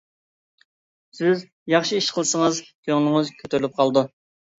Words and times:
سىز 1.17 1.43
ياخشى 1.73 1.99
ئىش 1.99 2.07
قىلسىڭىز 2.15 2.63
كۆڭلىڭىز 2.89 3.29
كۆتۈرۈلۈپ 3.43 3.77
قالىدۇ. 3.77 4.05